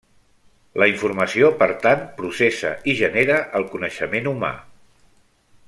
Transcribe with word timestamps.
La 0.83 0.87
informació 0.91 1.51
per 1.59 1.67
tant, 1.83 2.01
processa 2.21 2.73
i 2.93 2.97
genera 3.03 3.39
el 3.61 3.69
coneixement 3.75 4.31
humà. 4.33 4.55